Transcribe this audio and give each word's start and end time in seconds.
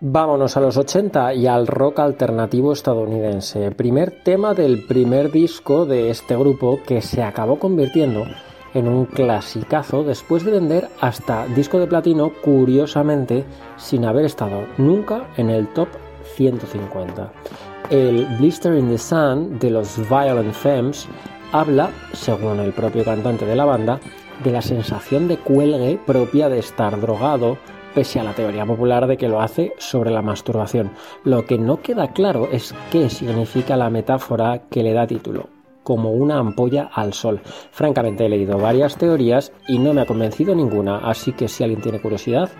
Vámonos 0.00 0.56
a 0.56 0.60
los 0.60 0.76
80 0.76 1.34
y 1.34 1.46
al 1.46 1.66
rock 1.66 2.00
alternativo 2.00 2.72
estadounidense. 2.72 3.70
Primer 3.70 4.10
tema 4.10 4.52
del 4.52 4.84
primer 4.86 5.30
disco 5.30 5.86
de 5.86 6.10
este 6.10 6.36
grupo 6.36 6.80
que 6.84 7.00
se 7.00 7.22
acabó 7.22 7.58
convirtiendo 7.58 8.24
en 8.74 8.88
un 8.88 9.06
clasicazo 9.06 10.02
después 10.02 10.44
de 10.44 10.50
vender 10.50 10.88
hasta 11.00 11.46
disco 11.46 11.78
de 11.78 11.86
platino, 11.86 12.32
curiosamente, 12.42 13.44
sin 13.76 14.04
haber 14.04 14.24
estado 14.24 14.66
nunca 14.78 15.28
en 15.36 15.48
el 15.48 15.68
top 15.68 15.88
150. 16.34 17.32
El 17.90 18.26
Blister 18.38 18.74
in 18.74 18.90
the 18.90 18.98
Sun 18.98 19.58
de 19.60 19.70
los 19.70 19.96
Violent 20.08 20.54
Femmes 20.54 21.06
habla, 21.52 21.90
según 22.12 22.58
el 22.58 22.72
propio 22.72 23.04
cantante 23.04 23.46
de 23.46 23.54
la 23.54 23.64
banda, 23.64 24.00
de 24.42 24.50
la 24.50 24.60
sensación 24.60 25.28
de 25.28 25.36
cuelgue 25.36 26.00
propia 26.04 26.48
de 26.48 26.58
estar 26.58 27.00
drogado, 27.00 27.58
pese 27.94 28.20
a 28.20 28.24
la 28.24 28.34
teoría 28.34 28.66
popular 28.66 29.06
de 29.06 29.16
que 29.16 29.28
lo 29.28 29.40
hace 29.40 29.72
sobre 29.78 30.10
la 30.10 30.22
masturbación. 30.22 30.90
Lo 31.22 31.46
que 31.46 31.58
no 31.58 31.80
queda 31.80 32.12
claro 32.12 32.48
es 32.50 32.74
qué 32.90 33.08
significa 33.08 33.76
la 33.76 33.90
metáfora 33.90 34.62
que 34.70 34.82
le 34.82 34.92
da 34.92 35.06
título 35.06 35.48
como 35.84 36.12
una 36.12 36.38
ampolla 36.38 36.90
al 36.92 37.12
sol. 37.12 37.40
Francamente 37.70 38.24
he 38.24 38.28
leído 38.30 38.58
varias 38.58 38.96
teorías 38.96 39.52
y 39.68 39.78
no 39.78 39.92
me 39.92 40.00
ha 40.00 40.06
convencido 40.06 40.54
ninguna, 40.54 40.96
así 40.96 41.32
que 41.32 41.46
si 41.46 41.62
alguien 41.62 41.82
tiene 41.82 42.00
curiosidad, 42.00 42.50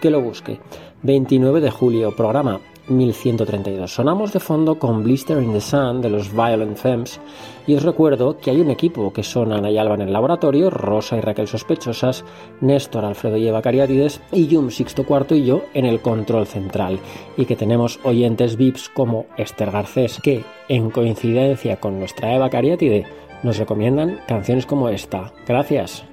que 0.00 0.10
lo 0.10 0.22
busque. 0.22 0.60
29 1.02 1.60
de 1.60 1.70
julio, 1.70 2.16
programa 2.16 2.60
1132. 2.88 3.92
Sonamos 3.92 4.32
de 4.32 4.40
fondo 4.40 4.78
con 4.78 5.02
Blister 5.02 5.42
in 5.42 5.52
the 5.52 5.60
Sun 5.60 6.00
de 6.00 6.10
los 6.10 6.30
Violent 6.32 6.76
Femmes 6.76 7.20
y 7.66 7.74
os 7.74 7.82
recuerdo 7.82 8.36
que 8.38 8.50
hay 8.50 8.60
un 8.60 8.70
equipo 8.70 9.12
que 9.12 9.22
son 9.22 9.52
Ana 9.52 9.70
y 9.70 9.78
Alba 9.78 9.94
en 9.94 10.02
el 10.02 10.12
laboratorio, 10.12 10.70
Rosa 10.70 11.16
y 11.16 11.20
Raquel 11.20 11.48
sospechosas, 11.48 12.24
Néstor, 12.60 13.04
Alfredo 13.04 13.36
y 13.36 13.48
Eva 13.48 13.62
Cariátides 13.62 14.20
y 14.32 14.46
Yum 14.46 14.70
Sixto 14.70 15.04
Cuarto 15.04 15.34
y 15.34 15.44
yo 15.44 15.62
en 15.74 15.86
el 15.86 16.00
control 16.00 16.46
central 16.46 16.98
y 17.36 17.46
que 17.46 17.56
tenemos 17.56 18.00
oyentes 18.04 18.56
VIPs 18.56 18.88
como 18.90 19.26
Esther 19.36 19.70
Garcés 19.70 20.20
que, 20.22 20.44
en 20.68 20.90
coincidencia 20.90 21.80
con 21.80 21.98
nuestra 21.98 22.34
Eva 22.34 22.50
Cariátide, 22.50 23.06
nos 23.42 23.58
recomiendan 23.58 24.20
canciones 24.26 24.66
como 24.66 24.88
esta. 24.88 25.32
Gracias. 25.46 26.04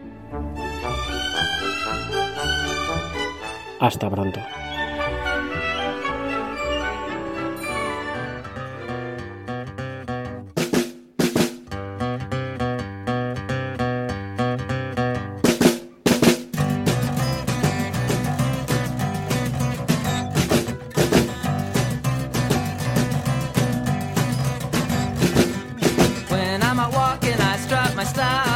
Hasta 3.79 4.09
pronto. 4.09 4.39
passar. 28.21 28.50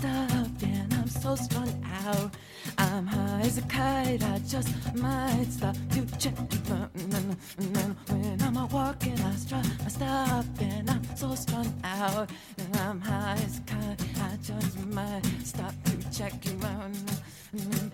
messed 0.00 0.34
up 0.34 0.62
and 0.62 0.94
I'm 0.94 1.08
so 1.08 1.34
strung 1.36 1.84
out. 2.04 2.34
I'm 2.76 3.06
high 3.06 3.40
as 3.40 3.58
a 3.58 3.62
kite, 3.62 4.22
I 4.22 4.38
just 4.40 4.68
might 4.94 5.46
stop 5.50 5.76
to 5.90 6.18
check. 6.18 6.34
you 6.38 6.74
out. 6.74 6.92
Mm, 6.94 7.36
mm, 7.56 7.74
mm, 7.74 8.10
when 8.10 8.42
I'm 8.42 8.56
out 8.56 8.72
walking, 8.72 9.18
I 9.20 9.34
strut 9.34 9.66
my 9.82 9.88
stuff 9.88 10.46
and 10.60 10.90
I'm 10.90 11.16
so 11.16 11.34
strung 11.34 11.72
out. 11.84 12.30
And 12.58 12.76
I'm 12.76 13.00
high 13.00 13.38
as 13.44 13.58
a 13.58 13.62
kite, 13.62 14.02
I 14.22 14.36
just 14.42 14.86
might 14.86 15.22
stop 15.44 15.74
to 15.84 16.10
check 16.10 16.44
you 16.44 16.58
out. 16.64 16.90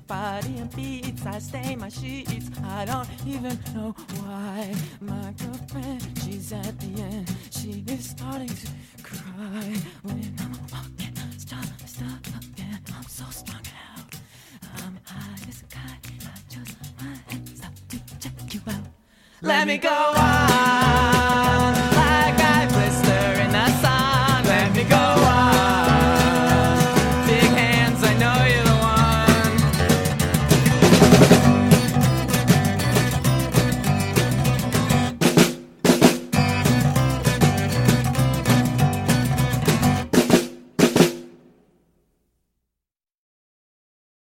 Body 0.07 0.59
and 0.59 0.75
beats, 0.75 1.25
I 1.25 1.39
stain 1.39 1.79
my 1.79 1.89
sheets. 1.89 2.51
I 2.65 2.85
don't 2.85 3.09
even 3.27 3.59
know 3.75 3.95
why. 4.21 4.75
My 5.01 5.33
girlfriend, 5.39 6.03
she's 6.23 6.53
at 6.53 6.79
the 6.81 7.03
end. 7.03 7.31
She 7.51 7.85
is 7.89 8.11
starting 8.11 8.49
to 8.49 8.69
cry. 9.03 9.77
Let 19.45 19.67
me 19.67 19.77
go 19.77 19.91
on. 19.91 20.94